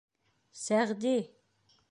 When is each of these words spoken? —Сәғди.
—Сәғди. 0.61 1.15